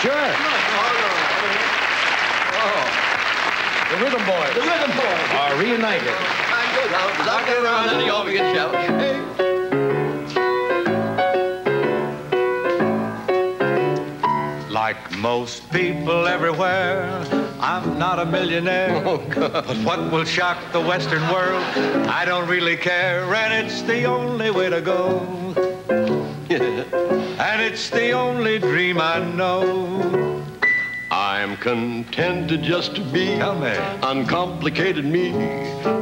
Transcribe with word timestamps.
Sure. 0.00 0.12
The 3.90 3.96
Rhythm 4.02 4.24
Boys 4.24 4.54
The 4.54 4.60
Rhythm 4.62 4.92
Boys. 4.96 5.30
are 5.32 5.54
reunited. 5.58 6.08
I 6.08 6.64
go 6.74 6.82
down, 6.88 7.10
'cause 7.16 7.28
I 7.28 7.44
get 7.44 7.58
around 7.62 7.88
and 7.90 8.00
you 8.06 8.10
all 8.10 8.24
begin. 8.24 8.44
Hey. 8.98 9.20
Like 14.70 15.10
most 15.18 15.70
people 15.70 16.26
everywhere, 16.26 17.04
I'm 17.60 17.98
not 17.98 18.18
a 18.20 18.24
millionaire. 18.24 19.02
Oh, 19.04 19.18
but 19.34 19.66
what 19.84 20.10
will 20.10 20.24
shock 20.24 20.56
the 20.72 20.80
Western 20.80 21.28
world, 21.28 21.62
I 22.08 22.24
don't 22.24 22.48
really 22.48 22.78
care. 22.78 23.34
And 23.34 23.52
it's 23.52 23.82
the 23.82 24.06
only 24.06 24.50
way 24.50 24.70
to 24.70 24.80
go. 24.80 25.26
And 27.40 27.62
it's 27.62 27.88
the 27.88 28.10
only 28.10 28.58
dream 28.58 29.00
I 29.00 29.18
know. 29.18 30.44
I'm 31.10 31.56
contented 31.56 32.62
just 32.62 32.94
to 32.96 33.00
be 33.00 33.36
Tell 33.38 33.58
me. 33.58 33.74
uncomplicated 34.02 35.06
me. 35.06 35.32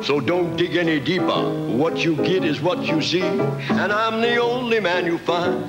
So 0.03 0.19
don't 0.19 0.57
dig 0.57 0.75
any 0.75 0.99
deeper. 0.99 1.41
What 1.69 1.99
you 1.99 2.17
get 2.17 2.43
is 2.45 2.61
what 2.61 2.83
you 2.83 3.01
see. 3.01 3.23
And 3.23 3.93
I'm 3.93 4.21
the 4.21 4.39
only 4.39 4.81
man 4.81 5.07
you 5.07 5.17
find 5.19 5.65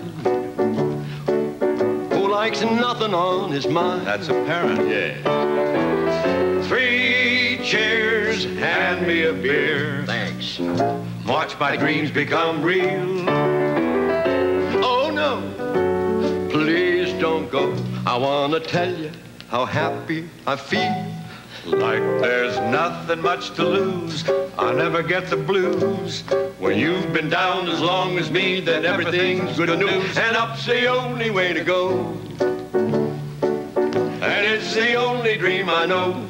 who 2.14 2.28
likes 2.32 2.62
nothing 2.62 3.14
on 3.14 3.52
his 3.52 3.68
mind. 3.68 4.08
That's 4.08 4.28
apparent. 4.28 4.90
Yeah. 4.90 6.64
Three 6.64 7.60
cheers, 7.64 8.44
hand 8.44 9.06
me 9.06 9.22
a 9.26 9.34
beer. 9.34 10.04
Thanks. 10.08 10.60
Watch 11.28 11.60
my 11.60 11.78
dreams 11.78 12.10
become 12.10 12.64
real. 12.64 13.59
I 18.10 18.18
wanna 18.18 18.60
tell 18.60 18.92
you 18.92 19.12
how 19.50 19.66
happy 19.66 20.28
I 20.48 20.56
feel. 20.56 21.06
Like 21.68 22.02
there's 22.20 22.58
nothing 22.72 23.22
much 23.22 23.52
to 23.52 23.64
lose. 23.64 24.28
I 24.58 24.74
never 24.74 25.04
get 25.04 25.28
the 25.28 25.38
blues. 25.38 26.22
When 26.58 26.80
you've 26.80 27.14
been 27.14 27.30
down 27.30 27.70
as 27.70 27.80
long 27.82 28.18
as 28.18 28.32
me, 28.32 28.62
then 28.62 28.84
everything's 28.84 29.58
good 29.58 29.78
news. 29.78 30.18
And 30.18 30.36
up's 30.36 30.66
the 30.66 30.88
only 30.88 31.30
way 31.30 31.54
to 31.54 31.64
go. 31.64 32.18
And 34.26 34.42
it's 34.54 34.74
the 34.74 34.96
only 34.96 35.38
dream 35.38 35.70
I 35.70 35.86
know. 35.86 36.28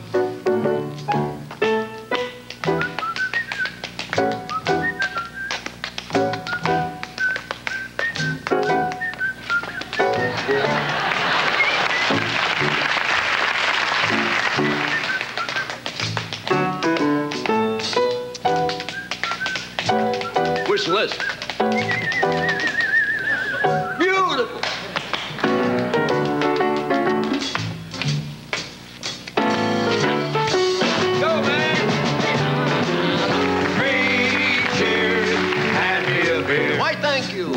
Why, 36.79 36.95
thank 36.95 37.33
you. 37.33 37.51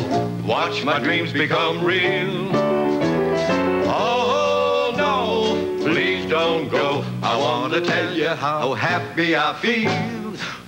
Watch 0.45 0.83
my 0.83 0.99
dreams 0.99 1.31
become 1.31 1.83
real. 1.83 2.49
Oh, 3.87 4.93
no, 4.97 5.83
please 5.83 6.29
don't 6.29 6.67
go. 6.67 7.05
I 7.21 7.37
want 7.37 7.71
to 7.73 7.81
tell 7.81 8.13
you 8.13 8.27
how 8.27 8.73
happy 8.73 9.35
I 9.35 9.53
feel. 9.53 10.22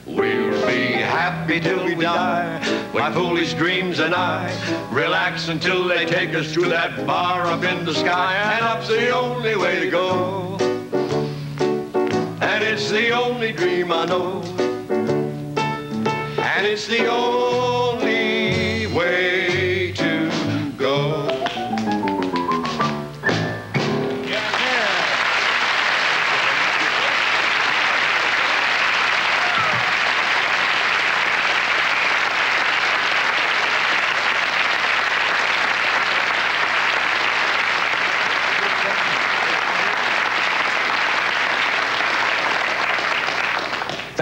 We'll 0.06 0.68
be 0.68 0.92
happy 0.94 1.60
till 1.60 1.84
we 1.84 1.96
die. 1.96 2.60
My 2.94 3.12
foolish 3.12 3.56
dreams 3.56 3.98
and 3.98 4.14
I 4.14 4.52
relax 4.92 5.48
until 5.48 5.88
they 5.88 6.06
take 6.06 6.36
us 6.36 6.54
to 6.54 6.62
that 6.70 7.08
bar 7.08 7.48
up 7.48 7.64
in 7.64 7.86
the 7.86 7.94
sky. 7.94 8.36
And 8.36 8.64
up's 8.66 8.88
the 8.88 9.10
only 9.10 9.56
way 9.56 9.80
to 9.80 9.90
go. 9.90 10.58
And 12.40 12.64
it's 12.64 12.92
the 12.92 13.10
only 13.12 13.52
dream 13.52 13.92
I 13.92 14.06
know. 14.06 14.44
And 16.38 16.68
it's 16.68 16.86
the 16.86 17.08
only 17.08 17.45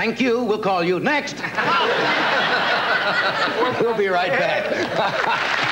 Thank 0.04 0.20
you. 0.20 0.44
We'll 0.44 0.60
call 0.60 0.84
you 0.84 1.00
next. 1.00 1.36
we'll 3.82 3.96
be 3.96 4.10
right 4.10 4.38
back. 4.38 5.64